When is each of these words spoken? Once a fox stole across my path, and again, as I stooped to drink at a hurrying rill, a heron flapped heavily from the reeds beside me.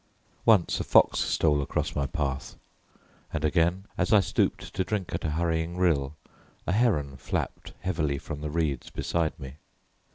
Once 0.45 0.79
a 0.79 0.83
fox 0.83 1.19
stole 1.19 1.61
across 1.61 1.95
my 1.95 2.07
path, 2.07 2.55
and 3.31 3.45
again, 3.45 3.85
as 3.99 4.11
I 4.11 4.19
stooped 4.19 4.73
to 4.73 4.83
drink 4.83 5.13
at 5.13 5.25
a 5.25 5.29
hurrying 5.29 5.77
rill, 5.77 6.15
a 6.65 6.71
heron 6.71 7.17
flapped 7.17 7.73
heavily 7.81 8.17
from 8.17 8.41
the 8.41 8.49
reeds 8.49 8.89
beside 8.89 9.39
me. 9.39 9.57